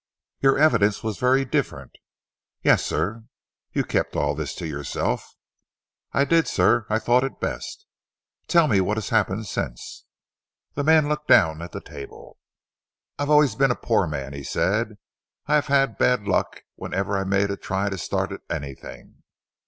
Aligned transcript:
"Your 0.39 0.57
evidence 0.57 1.03
was 1.03 1.19
very 1.19 1.45
different." 1.45 1.91
"Yes, 2.63 2.83
sir." 2.83 3.25
"You 3.71 3.83
kept 3.83 4.15
all 4.15 4.33
this 4.33 4.55
to 4.55 4.65
yourself." 4.65 5.35
"I 6.11 6.25
did, 6.25 6.47
sir. 6.47 6.87
I 6.89 6.97
thought 6.97 7.23
it 7.23 7.39
best." 7.39 7.85
"Tell 8.47 8.67
me 8.67 8.81
what 8.81 8.97
has 8.97 9.09
happened 9.09 9.45
since?" 9.45 10.05
The 10.73 10.83
man 10.83 11.07
looked 11.07 11.27
down 11.27 11.61
at 11.61 11.71
the 11.71 11.81
table. 11.81 12.39
"I 13.19 13.21
have 13.21 13.29
always 13.29 13.53
been 13.53 13.69
a 13.69 13.75
poor 13.75 14.07
man, 14.07 14.31
sir," 14.31 14.37
he 14.37 14.43
said. 14.43 14.97
"I 15.45 15.53
have 15.53 15.67
had 15.67 15.99
bad 15.99 16.23
luck 16.23 16.63
whenever 16.73 17.15
I've 17.15 17.27
made 17.27 17.51
a 17.51 17.55
try 17.55 17.89
to 17.91 17.97
start 17.99 18.31
at 18.31 18.41
anything. 18.49 19.21